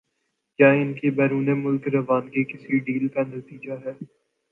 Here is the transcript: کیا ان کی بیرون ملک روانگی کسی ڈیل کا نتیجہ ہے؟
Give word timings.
کیا 0.59 0.69
ان 0.71 0.93
کی 0.93 1.09
بیرون 1.09 1.47
ملک 1.59 1.87
روانگی 1.87 2.43
کسی 2.43 2.79
ڈیل 2.79 3.07
کا 3.07 3.21
نتیجہ 3.27 3.73
ہے؟ 3.85 3.93